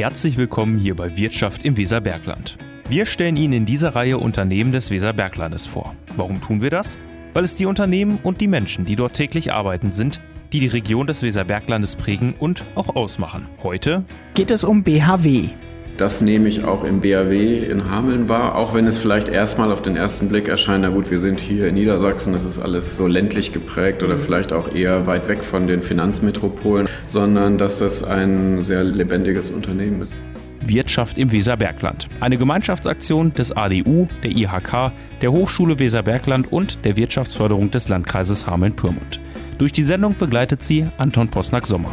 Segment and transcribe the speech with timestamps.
[0.00, 2.56] Herzlich willkommen hier bei Wirtschaft im Weserbergland.
[2.88, 5.94] Wir stellen Ihnen in dieser Reihe Unternehmen des Weserberglandes vor.
[6.16, 6.98] Warum tun wir das?
[7.34, 10.18] Weil es die Unternehmen und die Menschen, die dort täglich arbeiten, sind,
[10.54, 13.46] die die Region des Weserberglandes prägen und auch ausmachen.
[13.62, 14.02] Heute
[14.32, 15.50] geht es um BHW.
[16.00, 19.82] Das nehme ich auch im BAW in Hameln wahr, auch wenn es vielleicht erstmal auf
[19.82, 23.06] den ersten Blick erscheint, na gut, wir sind hier in Niedersachsen, das ist alles so
[23.06, 28.62] ländlich geprägt oder vielleicht auch eher weit weg von den Finanzmetropolen, sondern dass das ein
[28.62, 30.14] sehr lebendiges Unternehmen ist.
[30.62, 32.08] Wirtschaft im Weserbergland.
[32.20, 39.20] Eine Gemeinschaftsaktion des ADU, der IHK, der Hochschule Weserbergland und der Wirtschaftsförderung des Landkreises Hameln-Pyrmont.
[39.58, 41.90] Durch die Sendung begleitet sie Anton Posnack-Sommer.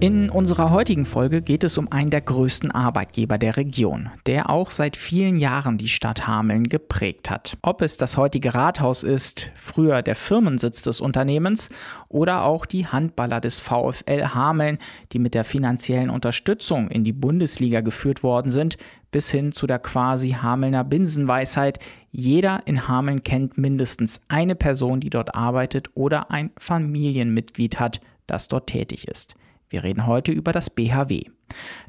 [0.00, 4.70] In unserer heutigen Folge geht es um einen der größten Arbeitgeber der Region, der auch
[4.70, 7.58] seit vielen Jahren die Stadt Hameln geprägt hat.
[7.62, 11.70] Ob es das heutige Rathaus ist, früher der Firmensitz des Unternehmens
[12.08, 14.78] oder auch die Handballer des VfL Hameln,
[15.10, 18.76] die mit der finanziellen Unterstützung in die Bundesliga geführt worden sind,
[19.10, 21.80] bis hin zu der quasi Hamelner Binsenweisheit,
[22.12, 28.46] jeder in Hameln kennt mindestens eine Person, die dort arbeitet oder ein Familienmitglied hat, das
[28.46, 29.34] dort tätig ist.
[29.70, 31.24] Wir reden heute über das BHW.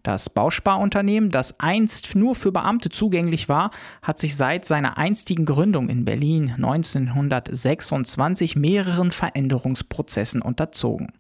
[0.04, 3.72] Das Bausparunternehmen, das einst nur für Beamte zugänglich war,
[4.02, 11.12] hat sich seit seiner einstigen Gründung in Berlin 1926 mehreren Veränderungsprozessen unterzogen.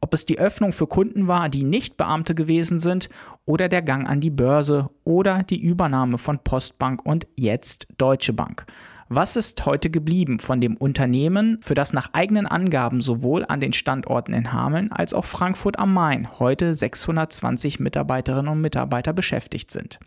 [0.00, 3.08] Ob es die Öffnung für Kunden war, die nicht Beamte gewesen sind,
[3.46, 8.66] oder der Gang an die Börse oder die Übernahme von Postbank und jetzt Deutsche Bank.
[9.16, 13.72] Was ist heute geblieben von dem Unternehmen, für das nach eigenen Angaben sowohl an den
[13.72, 20.00] Standorten in Hameln als auch Frankfurt am Main heute 620 Mitarbeiterinnen und Mitarbeiter beschäftigt sind?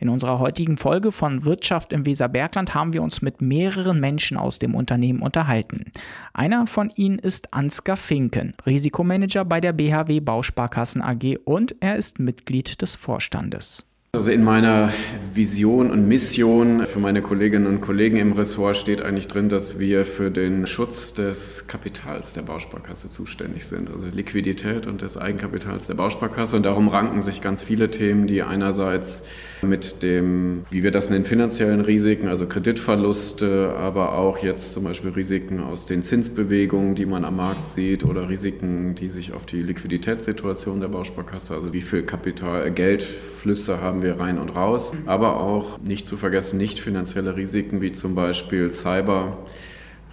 [0.00, 4.58] In unserer heutigen Folge von Wirtschaft im Weserbergland haben wir uns mit mehreren Menschen aus
[4.58, 5.90] dem Unternehmen unterhalten.
[6.34, 12.18] Einer von ihnen ist Ansgar Finken, Risikomanager bei der BHW Bausparkassen AG und er ist
[12.18, 13.86] Mitglied des Vorstandes.
[14.14, 14.92] Also in meiner
[15.32, 20.04] Vision und Mission für meine Kolleginnen und Kollegen im Ressort steht eigentlich drin, dass wir
[20.04, 25.94] für den Schutz des Kapitals der Bausparkasse zuständig sind, also Liquidität und des Eigenkapitals der
[25.94, 26.56] Bausparkasse.
[26.56, 29.22] Und darum ranken sich ganz viele Themen, die einerseits
[29.62, 35.10] mit dem, wie wir das nennen, finanziellen Risiken, also Kreditverluste, aber auch jetzt zum Beispiel
[35.10, 39.62] Risiken aus den Zinsbewegungen, die man am Markt sieht, oder Risiken, die sich auf die
[39.62, 45.80] Liquiditätssituation der Bausparkasse, also wie viel Kapital, Geldflüsse haben wir rein und raus, aber auch
[45.80, 49.38] nicht zu vergessen nicht finanzielle Risiken wie zum Beispiel Cyber.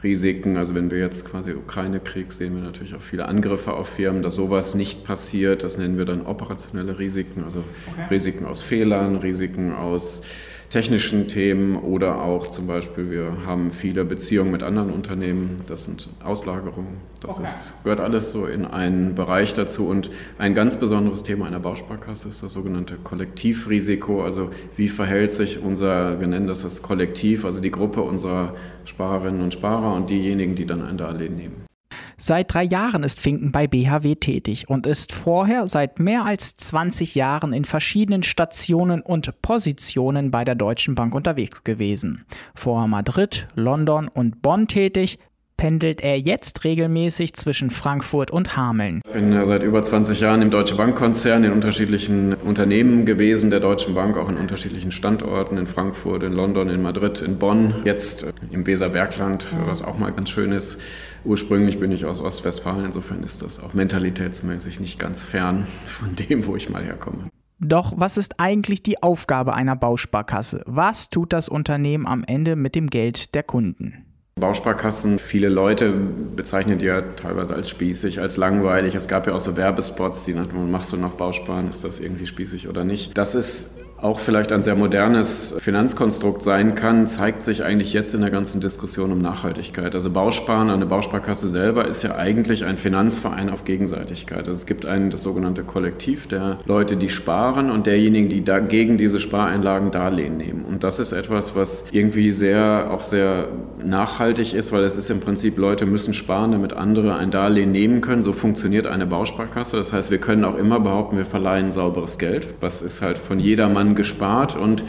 [0.03, 4.21] Risiken, also wenn wir jetzt quasi Ukraine-Krieg sehen, wir natürlich auch viele Angriffe auf Firmen,
[4.21, 5.63] dass sowas nicht passiert.
[5.63, 8.07] Das nennen wir dann operationelle Risiken, also okay.
[8.09, 10.21] Risiken aus Fehlern, Risiken aus
[10.69, 16.09] technischen Themen oder auch zum Beispiel, wir haben viele Beziehungen mit anderen Unternehmen, das sind
[16.23, 17.43] Auslagerungen, das okay.
[17.43, 22.29] ist, gehört alles so in einen Bereich dazu und ein ganz besonderes Thema einer Bausparkasse
[22.29, 27.61] ist das sogenannte Kollektivrisiko, also wie verhält sich unser, wir nennen das das Kollektiv, also
[27.61, 28.55] die Gruppe unserer
[28.85, 31.68] Sparerinnen und Sparer und diejenigen, die dann ein Darlehen nehmen.
[32.17, 37.15] Seit drei Jahren ist Finken bei BHW tätig und ist vorher seit mehr als 20
[37.15, 42.25] Jahren in verschiedenen Stationen und Positionen bei der Deutschen Bank unterwegs gewesen.
[42.53, 45.19] Vor Madrid, London und Bonn tätig,
[45.59, 49.01] pendelt er jetzt regelmäßig zwischen Frankfurt und Hameln.
[49.05, 53.93] Ich bin seit über 20 Jahren im Deutsche Bankkonzern in unterschiedlichen Unternehmen gewesen, der Deutschen
[53.93, 58.65] Bank auch in unterschiedlichen Standorten, in Frankfurt, in London, in Madrid, in Bonn, jetzt im
[58.65, 60.79] Weserbergland, was auch mal ganz schön ist.
[61.25, 66.47] Ursprünglich bin ich aus Ostwestfalen, insofern ist das auch mentalitätsmäßig nicht ganz fern von dem,
[66.47, 67.29] wo ich mal herkomme.
[67.59, 70.63] Doch was ist eigentlich die Aufgabe einer Bausparkasse?
[70.65, 74.05] Was tut das Unternehmen am Ende mit dem Geld der Kunden?
[74.39, 75.93] Bausparkassen, viele Leute
[76.35, 78.95] bezeichnen die ja teilweise als spießig, als langweilig.
[78.95, 82.25] Es gab ja auch so Werbespots, die nach machst du noch Bausparen, ist das irgendwie
[82.25, 83.17] spießig oder nicht?
[83.17, 83.71] Das ist
[84.01, 88.61] auch vielleicht ein sehr modernes Finanzkonstrukt sein kann, zeigt sich eigentlich jetzt in der ganzen
[88.61, 89.93] Diskussion um Nachhaltigkeit.
[89.93, 94.39] Also Bausparen, eine Bausparkasse selber ist ja eigentlich ein Finanzverein auf Gegenseitigkeit.
[94.39, 98.97] Also es gibt ein das sogenannte Kollektiv der Leute, die sparen und derjenigen, die dagegen
[98.97, 100.65] diese Spareinlagen Darlehen nehmen.
[100.65, 103.49] Und das ist etwas, was irgendwie sehr, auch sehr
[103.83, 108.01] nachhaltig ist, weil es ist im Prinzip, Leute müssen sparen, damit andere ein Darlehen nehmen
[108.01, 108.21] können.
[108.21, 109.77] So funktioniert eine Bausparkasse.
[109.77, 112.47] Das heißt, wir können auch immer behaupten, wir verleihen sauberes Geld.
[112.61, 114.55] Was ist halt von jedermann gespart.
[114.55, 114.83] Und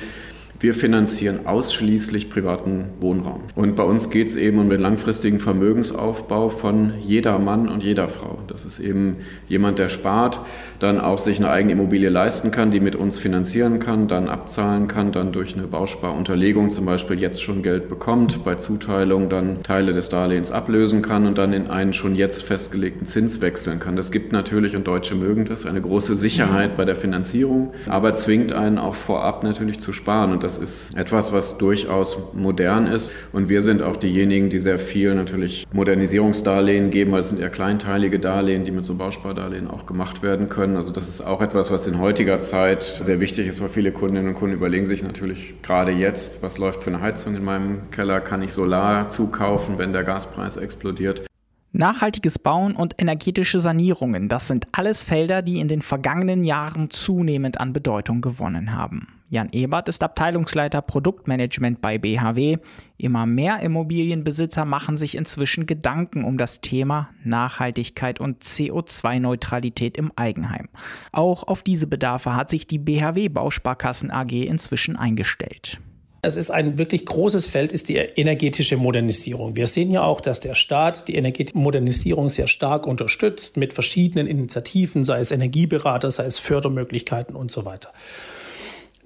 [0.62, 3.40] Wir finanzieren ausschließlich privaten Wohnraum.
[3.54, 8.08] Und bei uns geht es eben um den langfristigen Vermögensaufbau von jeder Mann und jeder
[8.08, 8.40] Frau.
[8.46, 9.16] Das ist eben
[9.48, 10.40] jemand, der spart,
[10.78, 14.86] dann auch sich eine eigene Immobilie leisten kann, die mit uns finanzieren kann, dann abzahlen
[14.86, 19.94] kann, dann durch eine Bausparunterlegung zum Beispiel jetzt schon Geld bekommt, bei Zuteilung dann Teile
[19.94, 23.96] des Darlehens ablösen kann und dann in einen schon jetzt festgelegten Zins wechseln kann.
[23.96, 28.52] Das gibt natürlich, und Deutsche mögen das, eine große Sicherheit bei der Finanzierung, aber zwingt
[28.52, 30.32] einen auch vorab natürlich zu sparen.
[30.32, 33.12] Und das ist etwas, was durchaus modern ist.
[33.32, 37.50] Und wir sind auch diejenigen, die sehr viel natürlich Modernisierungsdarlehen geben, weil es sind eher
[37.50, 40.76] kleinteilige Darlehen, die mit so Bauspardarlehen auch gemacht werden können.
[40.76, 44.28] Also das ist auch etwas, was in heutiger Zeit sehr wichtig ist, weil viele Kundinnen
[44.28, 48.20] und Kunden überlegen sich natürlich gerade jetzt, was läuft für eine Heizung in meinem Keller,
[48.20, 51.26] kann ich Solar zukaufen, wenn der Gaspreis explodiert.
[51.72, 57.60] Nachhaltiges Bauen und energetische Sanierungen, das sind alles Felder, die in den vergangenen Jahren zunehmend
[57.60, 59.19] an Bedeutung gewonnen haben.
[59.32, 62.56] Jan Ebert ist Abteilungsleiter Produktmanagement bei BHW.
[62.98, 70.68] Immer mehr Immobilienbesitzer machen sich inzwischen Gedanken um das Thema Nachhaltigkeit und CO2-Neutralität im Eigenheim.
[71.12, 75.78] Auch auf diese Bedarfe hat sich die BHW Bausparkassen AG inzwischen eingestellt.
[76.22, 79.54] Es ist ein wirklich großes Feld, ist die energetische Modernisierung.
[79.54, 84.26] Wir sehen ja auch, dass der Staat die energetische Modernisierung sehr stark unterstützt mit verschiedenen
[84.26, 87.90] Initiativen, sei es Energieberater, sei es Fördermöglichkeiten und so weiter.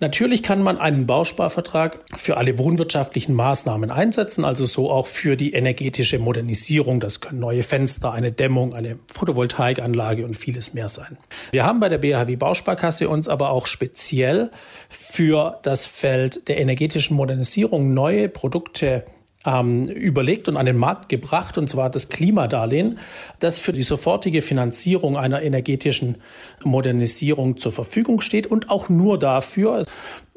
[0.04, 5.54] Natürlich kann man einen Bausparvertrag für alle wohnwirtschaftlichen Maßnahmen einsetzen, also so auch für die
[5.54, 7.00] energetische Modernisierung.
[7.00, 11.16] Das können neue Fenster, eine Dämmung, eine Photovoltaikanlage und vieles mehr sein.
[11.52, 14.50] Wir haben bei der BHW Bausparkasse uns aber auch speziell
[14.90, 19.06] für das Feld der energetischen Modernisierung neue Produkte
[19.44, 22.98] ähm, überlegt und an den Markt gebracht, und zwar das Klimadarlehen,
[23.40, 26.16] das für die sofortige Finanzierung einer energetischen
[26.62, 29.84] Modernisierung zur Verfügung steht und auch nur dafür,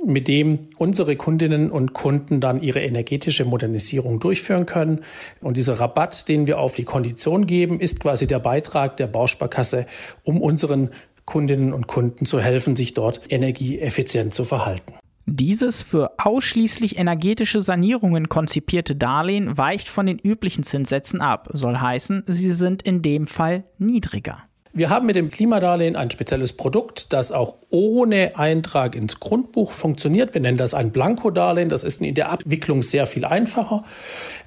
[0.06, 5.02] mit dem unsere Kundinnen und Kunden dann ihre energetische Modernisierung durchführen können.
[5.42, 9.88] Und dieser Rabatt, den wir auf die Kondition geben, ist quasi der Beitrag der Bausparkasse,
[10.24, 10.92] um unseren
[11.26, 14.94] Kundinnen und Kunden zu helfen, sich dort energieeffizient zu verhalten.
[15.30, 22.24] Dieses für ausschließlich energetische Sanierungen konzipierte Darlehen weicht von den üblichen Zinssätzen ab, soll heißen,
[22.28, 24.47] sie sind in dem Fall niedriger.
[24.78, 30.36] Wir haben mit dem Klimadarlehen ein spezielles Produkt, das auch ohne Eintrag ins Grundbuch funktioniert.
[30.36, 31.68] Wir nennen das ein Blankodarlehen.
[31.68, 33.84] Das ist in der Abwicklung sehr viel einfacher.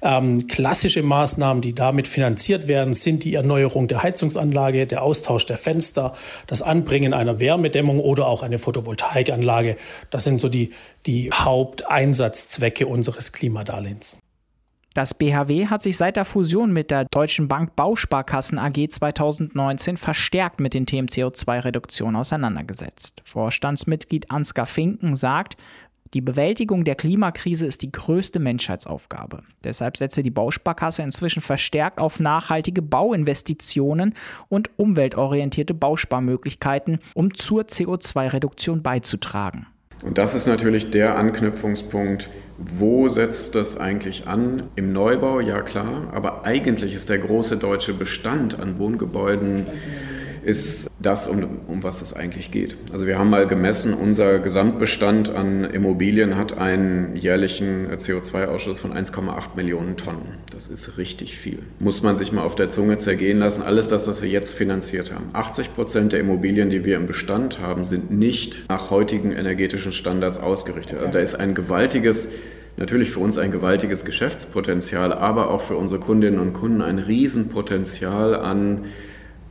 [0.01, 5.57] Ähm, klassische Maßnahmen, die damit finanziert werden, sind die Erneuerung der Heizungsanlage, der Austausch der
[5.57, 6.13] Fenster,
[6.47, 9.75] das Anbringen einer Wärmedämmung oder auch eine Photovoltaikanlage.
[10.11, 10.71] Das sind so die,
[11.07, 14.20] die Haupteinsatzzwecke unseres Klimadarlehens.
[14.93, 20.59] Das BHW hat sich seit der Fusion mit der Deutschen Bank Bausparkassen AG 2019 verstärkt
[20.59, 23.21] mit den Themen CO2-Reduktion auseinandergesetzt.
[23.23, 25.55] Vorstandsmitglied Ansgar Finken sagt,
[26.13, 29.43] die Bewältigung der Klimakrise ist die größte Menschheitsaufgabe.
[29.63, 34.15] Deshalb setze die Bausparkasse inzwischen verstärkt auf nachhaltige Bauinvestitionen
[34.49, 39.67] und umweltorientierte Bausparmöglichkeiten, um zur CO2-Reduktion beizutragen.
[40.03, 44.63] Und das ist natürlich der Anknüpfungspunkt, wo setzt das eigentlich an?
[44.75, 49.67] Im Neubau, ja klar, aber eigentlich ist der große deutsche Bestand an Wohngebäuden
[50.43, 52.77] ist das, um, um was es eigentlich geht.
[52.91, 59.55] Also wir haben mal gemessen, unser Gesamtbestand an Immobilien hat einen jährlichen CO2-Ausstoß von 1,8
[59.55, 60.37] Millionen Tonnen.
[60.51, 61.59] Das ist richtig viel.
[61.83, 63.61] Muss man sich mal auf der Zunge zergehen lassen.
[63.61, 65.29] Alles das, was wir jetzt finanziert haben.
[65.33, 70.39] 80 Prozent der Immobilien, die wir im Bestand haben, sind nicht nach heutigen energetischen Standards
[70.39, 70.99] ausgerichtet.
[70.99, 72.27] Also da ist ein gewaltiges
[72.77, 78.35] natürlich für uns ein gewaltiges Geschäftspotenzial, aber auch für unsere Kundinnen und Kunden ein Riesenpotenzial
[78.35, 78.85] an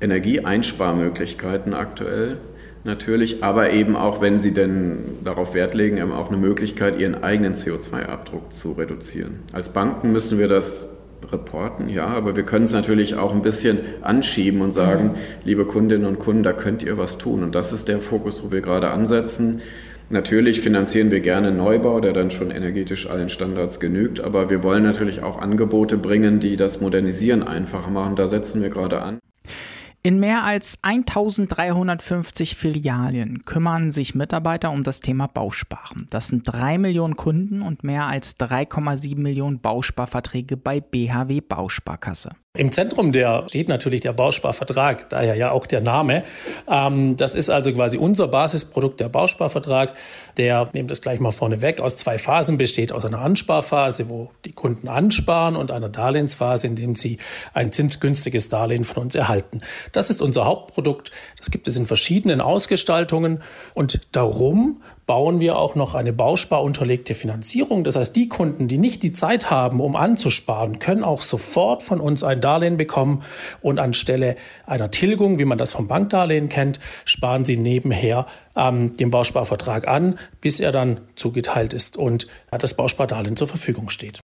[0.01, 2.39] Energieeinsparmöglichkeiten aktuell
[2.85, 7.23] natürlich, aber eben auch, wenn Sie denn darauf Wert legen, eben auch eine Möglichkeit, Ihren
[7.23, 9.41] eigenen CO2-Abdruck zu reduzieren.
[9.53, 10.89] Als Banken müssen wir das
[11.31, 15.15] reporten, ja, aber wir können es natürlich auch ein bisschen anschieben und sagen, mhm.
[15.45, 17.43] liebe Kundinnen und Kunden, da könnt ihr was tun.
[17.43, 19.61] Und das ist der Fokus, wo wir gerade ansetzen.
[20.09, 24.83] Natürlich finanzieren wir gerne Neubau, der dann schon energetisch allen Standards genügt, aber wir wollen
[24.83, 28.17] natürlich auch Angebote bringen, die das Modernisieren einfacher machen.
[28.17, 29.21] Da setzen wir gerade an.
[30.03, 36.07] In mehr als 1350 Filialen kümmern sich Mitarbeiter um das Thema Bausparen.
[36.09, 42.31] Das sind drei Millionen Kunden und mehr als 3,7 Millionen Bausparverträge bei BHW Bausparkasse.
[42.59, 46.25] Im Zentrum der steht natürlich der Bausparvertrag, daher ja auch der Name.
[46.69, 49.95] Ähm, das ist also quasi unser Basisprodukt, der Bausparvertrag,
[50.37, 54.33] der, nehmt das gleich mal vorne weg, aus zwei Phasen besteht, aus einer Ansparphase, wo
[54.45, 57.19] die Kunden ansparen und einer Darlehensphase, in dem sie
[57.55, 59.61] ein zinsgünstiges Darlehen von uns erhalten.
[59.93, 61.13] Das ist unser Hauptprodukt.
[61.39, 67.83] Das gibt es in verschiedenen Ausgestaltungen und darum bauen wir auch noch eine bausparunterlegte Finanzierung.
[67.83, 72.01] Das heißt, die Kunden, die nicht die Zeit haben, um anzusparen, können auch sofort von
[72.01, 73.25] uns ein Darlehen bekommen
[73.61, 74.37] und anstelle
[74.67, 80.17] einer Tilgung, wie man das vom Bankdarlehen kennt, sparen sie nebenher ähm, den Bausparvertrag an,
[80.41, 84.21] bis er dann zugeteilt ist und das Bauspardarlehen zur Verfügung steht.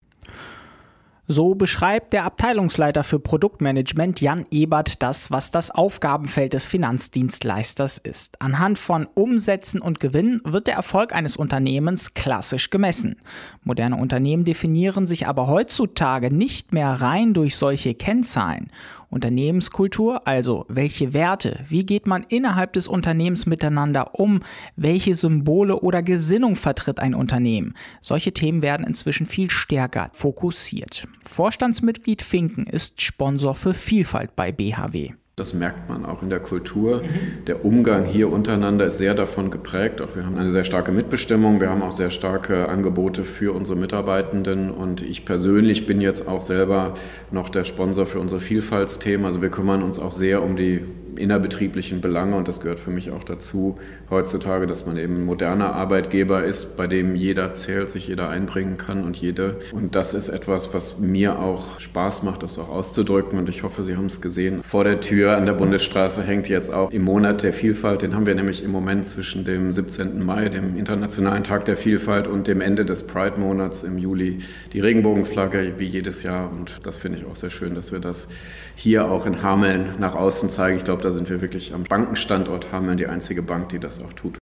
[1.28, 8.42] So beschreibt der Abteilungsleiter für Produktmanagement Jan Ebert das, was das Aufgabenfeld des Finanzdienstleisters ist.
[8.42, 13.20] Anhand von Umsätzen und Gewinn wird der Erfolg eines Unternehmens klassisch gemessen.
[13.62, 18.72] Moderne Unternehmen definieren sich aber heutzutage nicht mehr rein durch solche Kennzahlen.
[19.12, 24.40] Unternehmenskultur, also welche Werte, wie geht man innerhalb des Unternehmens miteinander um,
[24.74, 27.74] welche Symbole oder Gesinnung vertritt ein Unternehmen.
[28.00, 31.06] Solche Themen werden inzwischen viel stärker fokussiert.
[31.20, 35.10] Vorstandsmitglied Finken ist Sponsor für Vielfalt bei BHW.
[35.42, 37.02] Das merkt man auch in der Kultur.
[37.48, 40.00] Der Umgang hier untereinander ist sehr davon geprägt.
[40.00, 41.60] Auch wir haben eine sehr starke Mitbestimmung.
[41.60, 44.70] Wir haben auch sehr starke Angebote für unsere Mitarbeitenden.
[44.70, 46.94] Und ich persönlich bin jetzt auch selber
[47.32, 49.26] noch der Sponsor für unsere Vielfaltsthemen.
[49.26, 50.82] Also wir kümmern uns auch sehr um die
[51.16, 53.78] innerbetrieblichen Belange und das gehört für mich auch dazu
[54.10, 59.04] heutzutage, dass man eben moderner Arbeitgeber ist, bei dem jeder zählt, sich jeder einbringen kann
[59.04, 59.58] und jede.
[59.72, 63.84] Und das ist etwas, was mir auch Spaß macht, das auch auszudrücken und ich hoffe,
[63.84, 64.62] Sie haben es gesehen.
[64.62, 68.26] Vor der Tür an der Bundesstraße hängt jetzt auch im Monat der Vielfalt, den haben
[68.26, 70.24] wir nämlich im Moment zwischen dem 17.
[70.24, 74.38] Mai, dem Internationalen Tag der Vielfalt und dem Ende des Pride-Monats im Juli
[74.72, 78.28] die Regenbogenflagge wie jedes Jahr und das finde ich auch sehr schön, dass wir das
[78.74, 80.76] hier auch in Hameln nach außen zeigen.
[80.76, 84.12] Ich glaube, da sind wir wirklich am Bankenstandort Hameln die einzige Bank, die das auch
[84.12, 84.38] tut.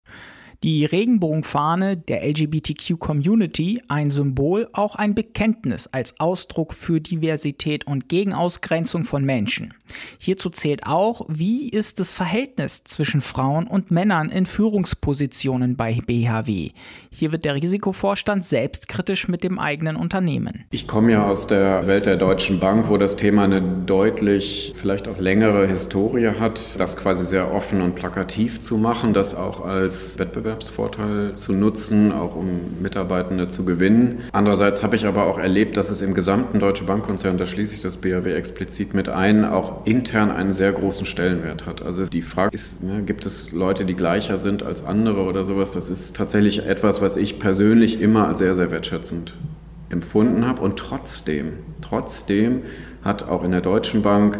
[0.63, 9.05] Die Regenbogenfahne der LGBTQ-Community ein Symbol, auch ein Bekenntnis als Ausdruck für Diversität und Gegenausgrenzung
[9.05, 9.73] von Menschen.
[10.19, 16.69] Hierzu zählt auch, wie ist das Verhältnis zwischen Frauen und Männern in Führungspositionen bei BHW.
[17.09, 20.65] Hier wird der Risikovorstand selbstkritisch mit dem eigenen Unternehmen.
[20.69, 25.07] Ich komme ja aus der Welt der Deutschen Bank, wo das Thema eine deutlich, vielleicht
[25.07, 30.19] auch längere Historie hat, das quasi sehr offen und plakativ zu machen, das auch als
[30.19, 34.19] Wettbewerb Wettbewerbsvorteil zu nutzen, auch um Mitarbeitende zu gewinnen.
[34.31, 37.81] Andererseits habe ich aber auch erlebt, dass es im gesamten Deutsche Bankkonzern, da schließe ich
[37.81, 41.81] das BAW explizit mit ein, auch intern einen sehr großen Stellenwert hat.
[41.81, 45.71] Also die Frage ist, ne, gibt es Leute, die gleicher sind als andere oder sowas?
[45.73, 49.37] Das ist tatsächlich etwas, was ich persönlich immer als sehr, sehr wertschätzend
[49.89, 50.61] empfunden habe.
[50.61, 52.61] Und trotzdem, trotzdem
[53.03, 54.39] hat auch in der Deutschen Bank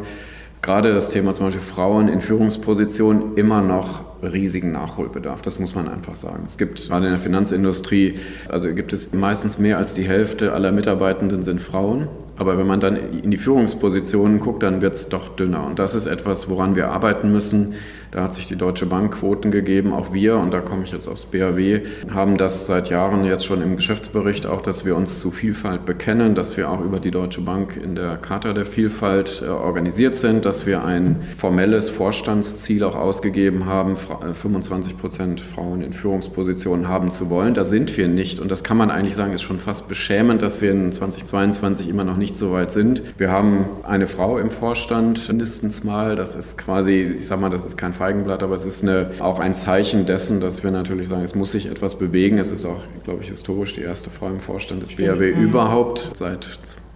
[0.62, 5.42] gerade das Thema zum Beispiel Frauen in Führungspositionen immer noch riesigen Nachholbedarf.
[5.42, 6.44] Das muss man einfach sagen.
[6.46, 8.16] Es gibt gerade in der Finanzindustrie,
[8.50, 12.08] also gibt es meistens mehr als die Hälfte aller Mitarbeitenden sind Frauen.
[12.42, 15.64] Aber wenn man dann in die Führungspositionen guckt, dann wird es doch dünner.
[15.64, 17.76] Und das ist etwas, woran wir arbeiten müssen.
[18.10, 19.94] Da hat sich die Deutsche Bank Quoten gegeben.
[19.94, 21.82] Auch wir, und da komme ich jetzt aufs BAW,
[22.14, 26.36] haben das seit Jahren jetzt schon im Geschäftsbericht auch, dass wir uns zu Vielfalt bekennen,
[26.36, 30.44] dass wir auch über die Deutsche Bank in der Charta der Vielfalt äh, organisiert sind,
[30.44, 37.12] dass wir ein formelles Vorstandsziel auch ausgegeben haben, 25 äh, Prozent Frauen in Führungspositionen haben
[37.12, 37.54] zu wollen.
[37.54, 38.40] Da sind wir nicht.
[38.40, 42.04] Und das kann man eigentlich sagen, ist schon fast beschämend, dass wir in 2022 immer
[42.04, 43.04] noch nicht so weit sind.
[43.18, 46.16] Wir haben eine Frau im Vorstand mindestens mal.
[46.16, 49.40] Das ist quasi, ich sag mal, das ist kein Feigenblatt, aber es ist eine, auch
[49.40, 52.38] ein Zeichen dessen, dass wir natürlich sagen, es muss sich etwas bewegen.
[52.38, 55.20] Es ist auch, glaube ich, historisch die erste Frau im Vorstand des Stimmt.
[55.20, 56.48] BAW überhaupt seit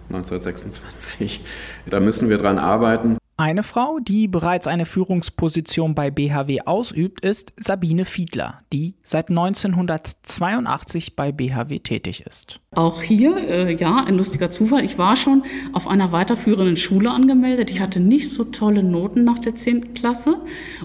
[0.08, 1.44] 1926.
[1.86, 3.18] Da müssen wir dran arbeiten.
[3.38, 11.16] Eine Frau, die bereits eine Führungsposition bei BHW ausübt, ist Sabine Fiedler, die seit 1982
[11.16, 12.60] bei BHW tätig ist.
[12.70, 14.84] Auch hier, äh, ja, ein lustiger Zufall.
[14.84, 15.42] Ich war schon
[15.74, 17.70] auf einer weiterführenden Schule angemeldet.
[17.70, 19.92] Ich hatte nicht so tolle Noten nach der 10.
[19.92, 20.40] Klasse.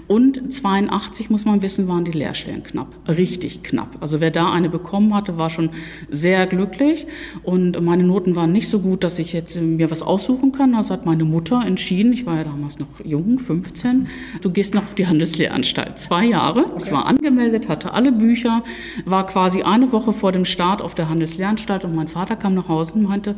[0.06, 2.94] Und 82, muss man wissen, waren die Lehrstellen knapp.
[3.08, 3.96] Richtig knapp.
[4.00, 5.70] Also wer da eine bekommen hatte, war schon
[6.10, 7.06] sehr glücklich.
[7.42, 10.74] Und meine Noten waren nicht so gut, dass ich jetzt mir was aussuchen kann.
[10.74, 14.08] Also hat meine Mutter entschieden, ich war ja damals noch jung, 15.
[14.40, 15.98] Du gehst noch auf die Handelslehranstalt.
[15.98, 16.66] Zwei Jahre.
[16.82, 18.62] Ich war angemeldet, hatte alle Bücher,
[19.04, 22.68] war quasi eine Woche vor dem Start auf der Handelslehranstalt und mein Vater kam nach
[22.68, 23.36] Hause und meinte,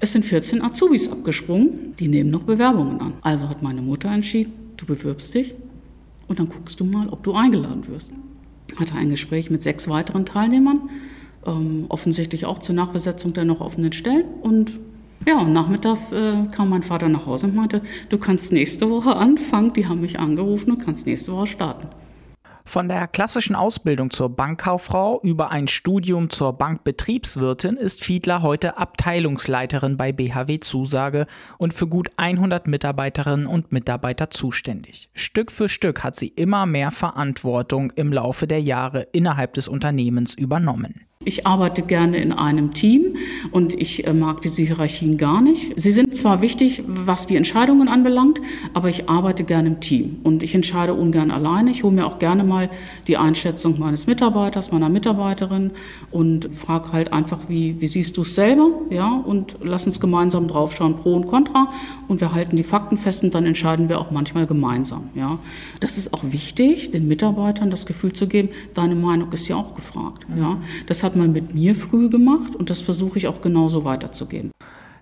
[0.00, 3.14] es sind 14 Azubis abgesprungen, die nehmen noch Bewerbungen an.
[3.22, 5.54] Also hat meine Mutter entschieden, du bewirbst dich
[6.28, 8.12] und dann guckst du mal, ob du eingeladen wirst.
[8.76, 10.88] Hatte ein Gespräch mit sechs weiteren Teilnehmern,
[11.46, 14.72] ähm, offensichtlich auch zur Nachbesetzung der noch offenen Stellen und
[15.26, 19.16] ja, und nachmittags äh, kam mein Vater nach Hause und meinte, du kannst nächste Woche
[19.16, 19.72] anfangen.
[19.72, 21.88] Die haben mich angerufen und kannst nächste Woche starten.
[22.66, 29.98] Von der klassischen Ausbildung zur Bankkauffrau über ein Studium zur Bankbetriebswirtin ist Fiedler heute Abteilungsleiterin
[29.98, 31.26] bei BHW Zusage
[31.58, 35.10] und für gut 100 Mitarbeiterinnen und Mitarbeiter zuständig.
[35.14, 40.34] Stück für Stück hat sie immer mehr Verantwortung im Laufe der Jahre innerhalb des Unternehmens
[40.34, 41.02] übernommen.
[41.24, 43.16] Ich arbeite gerne in einem Team
[43.50, 45.72] und ich äh, mag diese Hierarchien gar nicht.
[45.78, 48.40] Sie sind zwar wichtig, was die Entscheidungen anbelangt,
[48.74, 51.70] aber ich arbeite gerne im Team und ich entscheide ungern alleine.
[51.70, 52.70] Ich hole mir auch gerne mal
[53.08, 55.70] die Einschätzung meines Mitarbeiters, meiner Mitarbeiterin
[56.10, 58.70] und frage halt einfach, wie, wie siehst du es selber?
[58.90, 61.68] Ja, und lass uns gemeinsam draufschauen, pro und contra
[62.08, 65.08] und wir halten die Fakten fest und dann entscheiden wir auch manchmal gemeinsam.
[65.14, 65.38] Ja,
[65.80, 69.74] das ist auch wichtig, den Mitarbeitern das Gefühl zu geben, deine Meinung ist ja auch
[69.74, 70.26] gefragt.
[70.36, 74.50] Ja, das hat man mit mir früh gemacht und das versuche ich auch genauso weiterzugeben.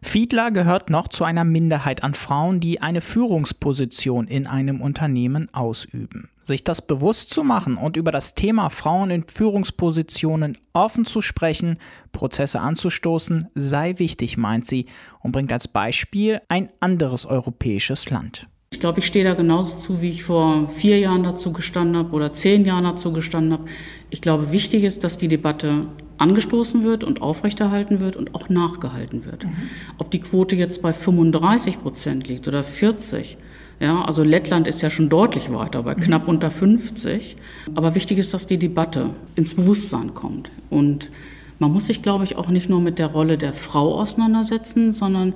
[0.05, 6.29] Fiedler gehört noch zu einer Minderheit an Frauen, die eine Führungsposition in einem Unternehmen ausüben.
[6.43, 11.79] Sich das bewusst zu machen und über das Thema Frauen in Führungspositionen offen zu sprechen,
[12.11, 14.87] Prozesse anzustoßen, sei wichtig, meint sie
[15.21, 18.49] und bringt als Beispiel ein anderes europäisches Land.
[18.73, 22.13] Ich glaube, ich stehe da genauso zu, wie ich vor vier Jahren dazu gestanden habe
[22.13, 23.65] oder zehn Jahren dazu gestanden habe.
[24.09, 25.87] Ich glaube, wichtig ist, dass die Debatte
[26.17, 29.45] angestoßen wird und aufrechterhalten wird und auch nachgehalten wird.
[29.45, 29.53] Mhm.
[29.99, 33.37] Ob die Quote jetzt bei 35 Prozent liegt oder 40,
[33.79, 36.01] ja, also Lettland ist ja schon deutlich weiter, bei mhm.
[36.01, 37.37] knapp unter 50.
[37.75, 40.51] Aber wichtig ist, dass die Debatte ins Bewusstsein kommt.
[40.71, 41.11] Und
[41.59, 45.35] man muss sich, glaube ich, auch nicht nur mit der Rolle der Frau auseinandersetzen, sondern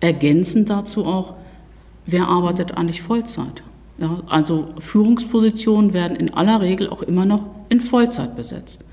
[0.00, 1.34] ergänzend dazu auch,
[2.06, 3.62] wer arbeitet eigentlich Vollzeit?
[3.98, 8.84] Ja, also Führungspositionen werden in aller Regel auch immer noch in Vollzeit besetzt.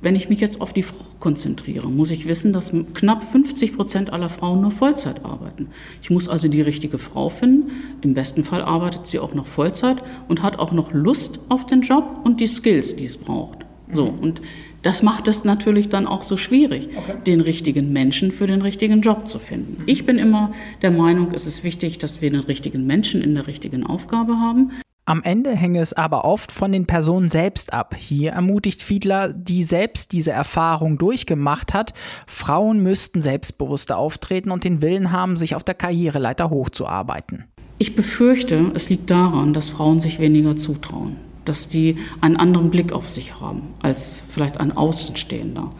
[0.00, 4.12] Wenn ich mich jetzt auf die Frau konzentriere, muss ich wissen, dass knapp 50 Prozent
[4.12, 5.68] aller Frauen nur Vollzeit arbeiten.
[6.02, 7.70] Ich muss also die richtige Frau finden.
[8.02, 11.80] Im besten Fall arbeitet sie auch noch Vollzeit und hat auch noch Lust auf den
[11.80, 13.64] Job und die Skills, die es braucht.
[13.90, 14.18] So, mhm.
[14.18, 14.42] und
[14.84, 17.14] das macht es natürlich dann auch so schwierig, okay.
[17.26, 19.82] den richtigen Menschen für den richtigen Job zu finden.
[19.86, 23.46] Ich bin immer der Meinung, es ist wichtig, dass wir den richtigen Menschen in der
[23.46, 24.72] richtigen Aufgabe haben.
[25.06, 27.94] Am Ende hänge es aber oft von den Personen selbst ab.
[27.98, 31.94] Hier ermutigt Fiedler, die selbst diese Erfahrung durchgemacht hat,
[32.26, 37.44] Frauen müssten selbstbewusster auftreten und den Willen haben, sich auf der Karriereleiter hochzuarbeiten.
[37.78, 42.92] Ich befürchte, es liegt daran, dass Frauen sich weniger zutrauen dass die einen anderen Blick
[42.92, 45.70] auf sich haben als vielleicht ein Außenstehender.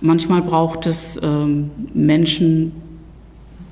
[0.00, 2.72] Manchmal braucht es ähm, Menschen,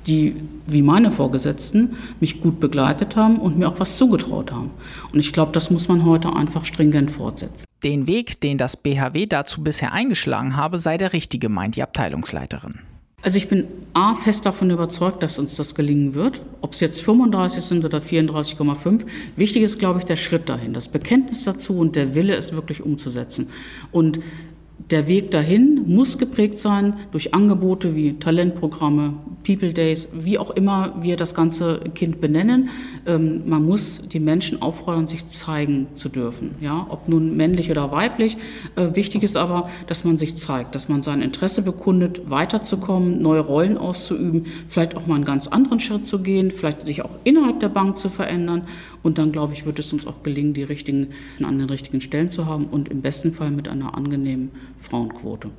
[0.07, 0.35] die
[0.67, 4.71] wie meine Vorgesetzten mich gut begleitet haben und mir auch was zugetraut haben.
[5.11, 7.65] Und ich glaube, das muss man heute einfach stringent fortsetzen.
[7.83, 12.79] Den Weg, den das BHW dazu bisher eingeschlagen habe, sei der richtige, meint die Abteilungsleiterin.
[13.21, 16.41] Also ich bin A fest davon überzeugt, dass uns das gelingen wird.
[16.61, 19.05] Ob es jetzt 35 sind oder 34,5.
[19.35, 22.81] Wichtig ist, glaube ich, der Schritt dahin, das Bekenntnis dazu und der Wille, es wirklich
[22.81, 23.49] umzusetzen.
[23.91, 24.19] Und
[24.89, 29.13] der Weg dahin muss geprägt sein durch Angebote wie Talentprogramme,
[29.45, 32.69] People Days, wie auch immer wir das ganze Kind benennen.
[33.05, 36.55] Ähm, man muss die Menschen auffordern, sich zeigen zu dürfen.
[36.61, 38.37] Ja, ob nun männlich oder weiblich.
[38.75, 43.41] Äh, wichtig ist aber, dass man sich zeigt, dass man sein Interesse bekundet, weiterzukommen, neue
[43.41, 47.59] Rollen auszuüben, vielleicht auch mal einen ganz anderen Schritt zu gehen, vielleicht sich auch innerhalb
[47.59, 48.63] der Bank zu verändern.
[49.03, 51.07] Und dann, glaube ich, wird es uns auch gelingen, die richtigen
[51.43, 55.49] an den richtigen Stellen zu haben und im besten Fall mit einer angenehmen Frauenquote.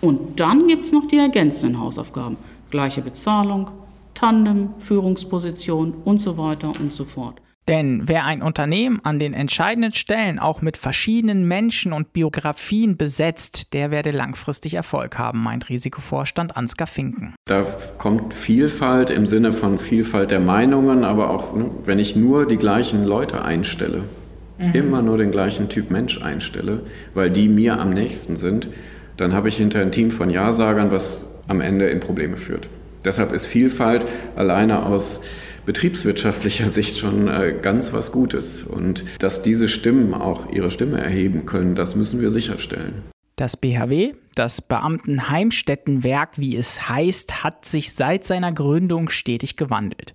[0.00, 2.36] Und dann gibt es noch die ergänzenden Hausaufgaben.
[2.70, 3.70] Gleiche Bezahlung,
[4.14, 7.40] Tandem, Führungsposition und so weiter und so fort.
[7.66, 13.72] Denn wer ein Unternehmen an den entscheidenden Stellen auch mit verschiedenen Menschen und Biografien besetzt,
[13.72, 17.34] der werde langfristig Erfolg haben, meint Risikovorstand Ansgar Finken.
[17.46, 17.64] Da
[17.96, 22.58] kommt Vielfalt im Sinne von Vielfalt der Meinungen, aber auch, ne, wenn ich nur die
[22.58, 24.02] gleichen Leute einstelle,
[24.68, 24.74] mhm.
[24.74, 26.80] immer nur den gleichen Typ Mensch einstelle,
[27.14, 28.68] weil die mir am nächsten sind,
[29.16, 32.68] dann habe ich hinter ein Team von Ja-Sagern, was am Ende in Probleme führt.
[33.04, 35.20] Deshalb ist Vielfalt alleine aus
[35.66, 38.62] betriebswirtschaftlicher Sicht schon äh, ganz was Gutes.
[38.62, 43.02] Und dass diese Stimmen auch ihre Stimme erheben können, das müssen wir sicherstellen.
[43.36, 50.14] Das BHW, das Beamtenheimstättenwerk, wie es heißt, hat sich seit seiner Gründung stetig gewandelt.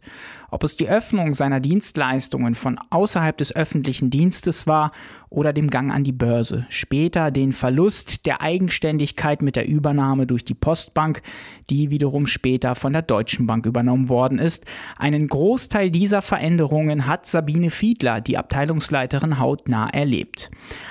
[0.52, 4.92] Ob es die Öffnung seiner Dienstleistungen von außerhalb des öffentlichen Dienstes war
[5.30, 10.44] oder dem Gang an die Börse, später den Verlust der Eigenständigkeit mit der Übernahme durch
[10.44, 11.22] die Postbank,
[11.70, 14.66] die wiederum später von der Deutschen Bank übernommen worden ist.
[14.98, 20.50] Einen Großteil dieser Veränderungen hat Sabine Fiedler, die Abteilungsleiterin, hautnah erlebt.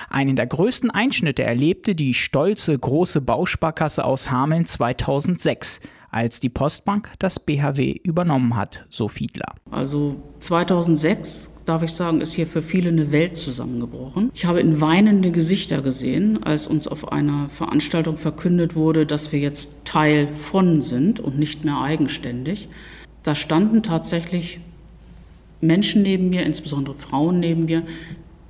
[0.09, 7.11] Einen der größten Einschnitte erlebte die stolze große Bausparkasse aus Hameln 2006 als die Postbank
[7.19, 9.55] das BHW übernommen hat, so Fiedler.
[9.71, 14.31] Also 2006 darf ich sagen, ist hier für viele eine Welt zusammengebrochen.
[14.33, 19.39] Ich habe in weinende Gesichter gesehen, als uns auf einer Veranstaltung verkündet wurde, dass wir
[19.39, 22.69] jetzt Teil von sind und nicht mehr eigenständig.
[23.21, 24.59] Da standen tatsächlich
[25.61, 27.83] Menschen neben mir, insbesondere Frauen neben mir,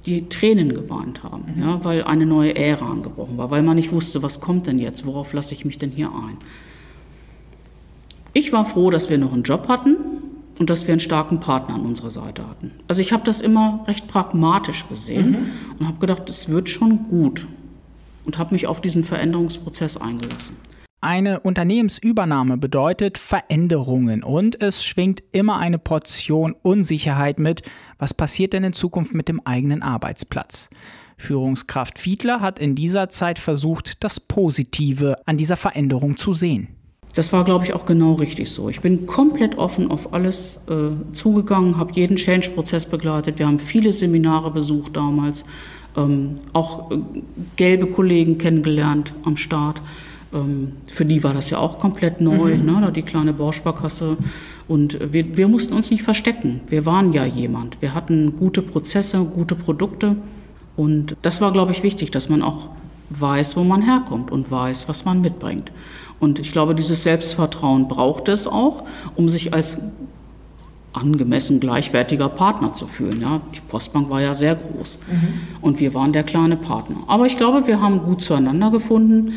[0.05, 1.61] die Tränen geweint haben, mhm.
[1.61, 5.05] ja, weil eine neue Ära angebrochen war, weil man nicht wusste, was kommt denn jetzt,
[5.05, 6.37] worauf lasse ich mich denn hier ein.
[8.33, 9.95] Ich war froh, dass wir noch einen Job hatten
[10.59, 12.71] und dass wir einen starken Partner an unserer Seite hatten.
[12.87, 15.47] Also ich habe das immer recht pragmatisch gesehen mhm.
[15.79, 17.47] und habe gedacht, es wird schon gut
[18.25, 20.55] und habe mich auf diesen Veränderungsprozess eingelassen.
[21.01, 27.61] Eine Unternehmensübernahme bedeutet Veränderungen und es schwingt immer eine Portion Unsicherheit mit.
[27.97, 30.69] Was passiert denn in Zukunft mit dem eigenen Arbeitsplatz?
[31.15, 36.78] Führungskraft Fiedler hat in dieser Zeit versucht, das Positive an dieser Veränderung zu sehen.
[37.15, 38.69] Das war, glaube ich, auch genau richtig so.
[38.69, 43.39] Ich bin komplett offen auf alles äh, zugegangen, habe jeden Change-Prozess begleitet.
[43.39, 45.43] Wir haben viele Seminare besucht damals,
[45.97, 46.97] ähm, auch äh,
[47.55, 49.81] gelbe Kollegen kennengelernt am Start.
[50.33, 52.65] Ähm, für die war das ja auch komplett neu, mhm.
[52.65, 54.17] ne, die kleine Bausparkasse.
[54.67, 56.61] Und wir, wir mussten uns nicht verstecken.
[56.67, 57.81] Wir waren ja jemand.
[57.81, 60.15] Wir hatten gute Prozesse, gute Produkte.
[60.75, 62.69] Und das war, glaube ich, wichtig, dass man auch
[63.09, 65.71] weiß, wo man herkommt und weiß, was man mitbringt.
[66.19, 68.83] Und ich glaube, dieses Selbstvertrauen braucht es auch,
[69.15, 69.79] um sich als
[70.93, 73.21] angemessen gleichwertiger Partner zu fühlen.
[73.21, 75.33] Ja, die Postbank war ja sehr groß mhm.
[75.61, 76.97] und wir waren der kleine Partner.
[77.07, 79.33] Aber ich glaube, wir haben gut zueinander gefunden.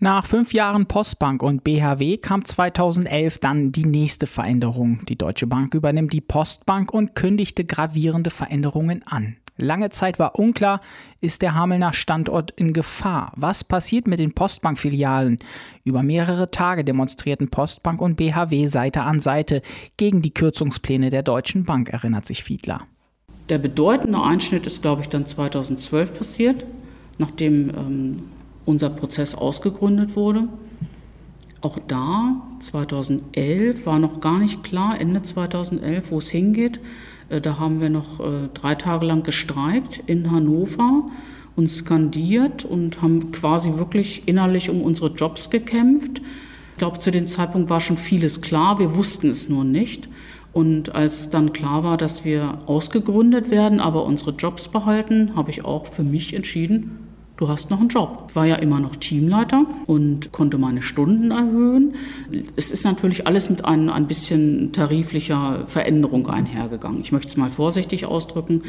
[0.00, 5.00] Nach fünf Jahren Postbank und BHW kam 2011 dann die nächste Veränderung.
[5.08, 9.36] Die Deutsche Bank übernimmt die Postbank und kündigte gravierende Veränderungen an.
[9.60, 10.80] Lange Zeit war unklar,
[11.20, 13.32] ist der Hamelner Standort in Gefahr?
[13.34, 15.40] Was passiert mit den Postbank-Filialen?
[15.82, 19.62] Über mehrere Tage demonstrierten Postbank und BHW Seite an Seite
[19.96, 22.82] gegen die Kürzungspläne der Deutschen Bank, erinnert sich Fiedler.
[23.48, 26.64] Der bedeutende Einschnitt ist, glaube ich, dann 2012 passiert,
[27.18, 28.22] nachdem ähm,
[28.64, 30.48] unser Prozess ausgegründet wurde.
[31.60, 36.78] Auch da, 2011, war noch gar nicht klar, Ende 2011, wo es hingeht.
[37.28, 41.04] Äh, da haben wir noch äh, drei Tage lang gestreikt in Hannover
[41.56, 46.20] und skandiert und haben quasi wirklich innerlich um unsere Jobs gekämpft.
[46.72, 50.08] Ich glaube, zu dem Zeitpunkt war schon vieles klar, wir wussten es nur nicht.
[50.52, 55.64] Und als dann klar war, dass wir ausgegründet werden, aber unsere Jobs behalten, habe ich
[55.64, 57.07] auch für mich entschieden,
[57.38, 58.26] du hast noch einen Job.
[58.28, 61.94] Ich war ja immer noch Teamleiter und konnte meine Stunden erhöhen.
[62.56, 67.00] Es ist natürlich alles mit ein, ein bisschen tariflicher Veränderung einhergegangen.
[67.00, 68.62] Ich möchte es mal vorsichtig ausdrücken,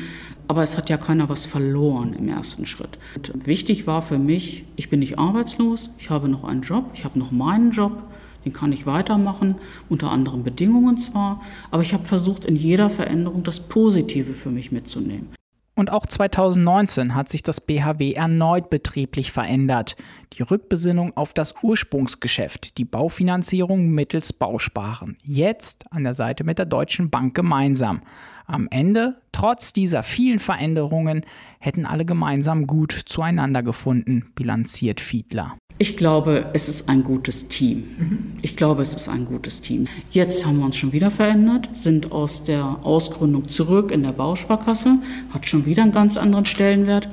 [0.47, 2.99] aber es hat ja keiner was verloren im ersten Schritt.
[3.33, 7.03] Und wichtig war für mich, ich bin nicht arbeitslos, ich habe noch einen Job, ich
[7.03, 8.03] habe noch meinen Job.
[8.45, 9.55] Den kann ich weitermachen,
[9.89, 14.71] unter anderen Bedingungen zwar, aber ich habe versucht, in jeder Veränderung das Positive für mich
[14.71, 15.38] mitzunehmen.
[15.79, 19.95] Und auch 2019 hat sich das BHW erneut betrieblich verändert.
[20.33, 25.17] Die Rückbesinnung auf das Ursprungsgeschäft, die Baufinanzierung mittels Bausparen.
[25.23, 28.01] Jetzt an der Seite mit der Deutschen Bank gemeinsam.
[28.51, 31.21] Am Ende, trotz dieser vielen Veränderungen,
[31.59, 35.55] hätten alle gemeinsam gut zueinander gefunden, bilanziert Fiedler.
[35.77, 37.83] Ich glaube, es ist ein gutes Team.
[38.41, 39.85] Ich glaube, es ist ein gutes Team.
[40.09, 44.97] Jetzt haben wir uns schon wieder verändert, sind aus der Ausgründung zurück in der Bausparkasse,
[45.31, 47.07] hat schon wieder einen ganz anderen Stellenwert.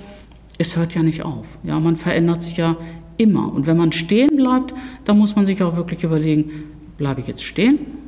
[0.57, 1.46] Es hört ja nicht auf.
[1.64, 2.79] Ja, man verändert sich ja
[3.18, 3.53] immer.
[3.53, 4.72] Und wenn man stehen bleibt,
[5.05, 6.51] dann muss man sich auch wirklich überlegen,
[6.96, 8.05] bleibe ich jetzt stehen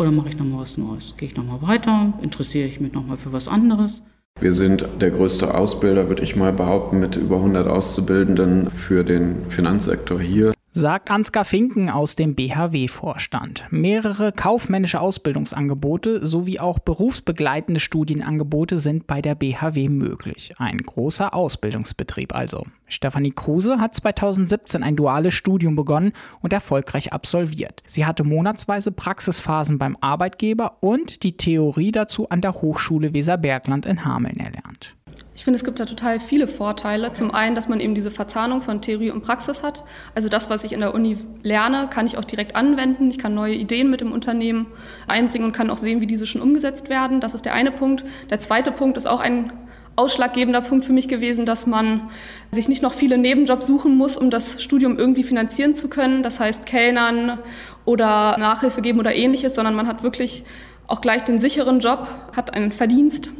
[0.00, 1.14] oder mache ich nochmal was Neues?
[1.18, 2.14] Gehe ich nochmal weiter?
[2.22, 4.02] Interessiere ich mich nochmal für was anderes?
[4.40, 9.44] Wir sind der größte Ausbilder, würde ich mal behaupten, mit über 100 Auszubildenden für den
[9.44, 13.66] Finanzsektor hier sagt Ansgar Finken aus dem BHW-Vorstand.
[13.70, 20.54] Mehrere kaufmännische Ausbildungsangebote sowie auch berufsbegleitende Studienangebote sind bei der BHW möglich.
[20.58, 22.64] Ein großer Ausbildungsbetrieb also.
[22.86, 27.82] Stefanie Kruse hat 2017 ein duales Studium begonnen und erfolgreich absolviert.
[27.86, 34.04] Sie hatte monatsweise Praxisphasen beim Arbeitgeber und die Theorie dazu an der Hochschule Weserbergland in
[34.04, 34.96] Hameln erlernt.
[35.40, 37.14] Ich finde, es gibt da total viele Vorteile.
[37.14, 39.84] Zum einen, dass man eben diese Verzahnung von Theorie und Praxis hat.
[40.14, 43.08] Also das, was ich in der Uni lerne, kann ich auch direkt anwenden.
[43.10, 44.66] Ich kann neue Ideen mit dem Unternehmen
[45.08, 47.20] einbringen und kann auch sehen, wie diese schon umgesetzt werden.
[47.20, 48.04] Das ist der eine Punkt.
[48.28, 49.50] Der zweite Punkt ist auch ein
[49.96, 52.10] ausschlaggebender Punkt für mich gewesen, dass man
[52.50, 56.22] sich nicht noch viele Nebenjobs suchen muss, um das Studium irgendwie finanzieren zu können.
[56.22, 57.38] Das heißt Kellnern
[57.86, 60.44] oder Nachhilfe geben oder ähnliches, sondern man hat wirklich
[60.86, 63.30] auch gleich den sicheren Job, hat einen Verdienst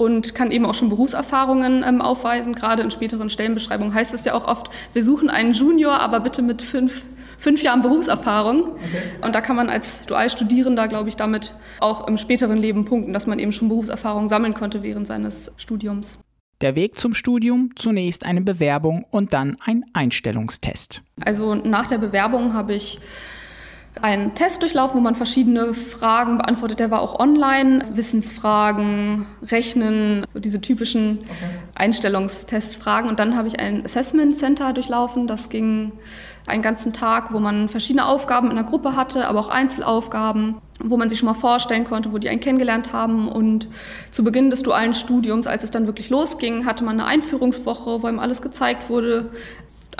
[0.00, 2.54] und kann eben auch schon Berufserfahrungen ähm, aufweisen.
[2.54, 6.40] Gerade in späteren Stellenbeschreibungen heißt es ja auch oft, wir suchen einen Junior, aber bitte
[6.40, 7.04] mit fünf,
[7.36, 8.62] fünf Jahren Berufserfahrung.
[8.62, 9.02] Okay.
[9.20, 13.26] Und da kann man als Dualstudierender, glaube ich, damit auch im späteren Leben punkten, dass
[13.26, 16.18] man eben schon Berufserfahrung sammeln konnte während seines Studiums.
[16.62, 21.02] Der Weg zum Studium, zunächst eine Bewerbung und dann ein Einstellungstest.
[21.22, 22.98] Also nach der Bewerbung habe ich
[24.02, 26.78] einen Test durchlaufen, wo man verschiedene Fragen beantwortet.
[26.80, 27.84] Der war auch online.
[27.94, 31.50] Wissensfragen, Rechnen, so diese typischen okay.
[31.74, 33.08] Einstellungstestfragen.
[33.08, 35.26] Und dann habe ich ein Assessment Center durchlaufen.
[35.26, 35.92] Das ging
[36.46, 40.96] einen ganzen Tag, wo man verschiedene Aufgaben in der Gruppe hatte, aber auch Einzelaufgaben, wo
[40.96, 43.28] man sich schon mal vorstellen konnte, wo die einen kennengelernt haben.
[43.28, 43.68] Und
[44.10, 48.08] zu Beginn des dualen Studiums, als es dann wirklich losging, hatte man eine Einführungswoche, wo
[48.08, 49.30] ihm alles gezeigt wurde.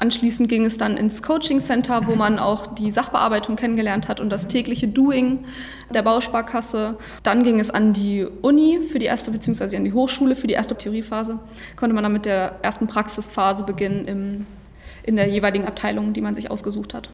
[0.00, 4.30] Anschließend ging es dann ins Coaching Center, wo man auch die Sachbearbeitung kennengelernt hat und
[4.30, 5.44] das tägliche Doing
[5.92, 6.96] der Bausparkasse.
[7.22, 10.54] Dann ging es an die Uni für die erste, beziehungsweise an die Hochschule für die
[10.54, 11.38] erste Theoriephase.
[11.76, 14.46] Konnte man dann mit der ersten Praxisphase beginnen im,
[15.02, 17.10] in der jeweiligen Abteilung, die man sich ausgesucht hat.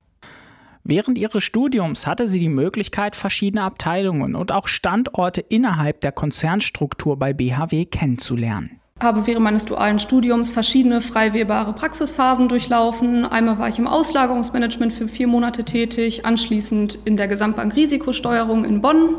[0.84, 7.18] Während ihres Studiums hatte sie die Möglichkeit, verschiedene Abteilungen und auch Standorte innerhalb der Konzernstruktur
[7.18, 13.26] bei BHW kennenzulernen habe während meines dualen Studiums verschiedene frei wählbare Praxisphasen durchlaufen.
[13.26, 18.80] Einmal war ich im Auslagerungsmanagement für vier Monate tätig, anschließend in der Gesamtbank Risikosteuerung in
[18.80, 19.16] Bonn.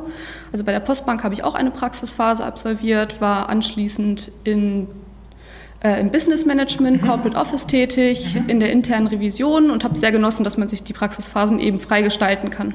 [0.52, 4.88] Also bei der Postbank habe ich auch eine Praxisphase absolviert, war anschließend in
[5.84, 7.08] äh, im Business Management, mhm.
[7.08, 8.50] Corporate Office tätig, mhm.
[8.50, 12.02] in der internen Revision und habe sehr genossen, dass man sich die Praxisphasen eben frei
[12.02, 12.74] gestalten kann.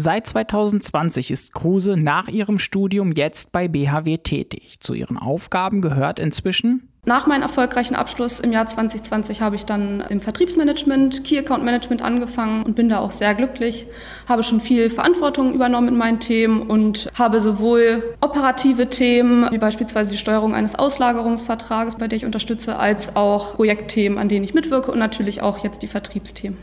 [0.00, 4.78] Seit 2020 ist Kruse nach ihrem Studium jetzt bei BHW tätig.
[4.78, 10.02] Zu ihren Aufgaben gehört inzwischen nach meinem erfolgreichen Abschluss im Jahr 2020 habe ich dann
[10.08, 13.86] im Vertriebsmanagement, Key Account Management angefangen und bin da auch sehr glücklich.
[14.28, 20.12] Habe schon viel Verantwortung übernommen in meinen Themen und habe sowohl operative Themen, wie beispielsweise
[20.12, 24.92] die Steuerung eines Auslagerungsvertrages, bei der ich unterstütze, als auch Projektthemen, an denen ich mitwirke
[24.92, 26.58] und natürlich auch jetzt die Vertriebsthemen.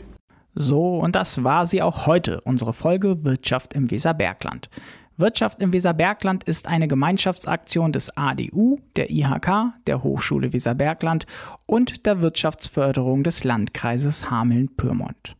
[0.58, 4.70] So, und das war sie auch heute, unsere Folge Wirtschaft im Weserbergland.
[5.18, 11.26] Wirtschaft im Weserbergland ist eine Gemeinschaftsaktion des ADU, der IHK, der Hochschule Weserbergland
[11.66, 15.35] und der Wirtschaftsförderung des Landkreises Hameln-Pyrmont.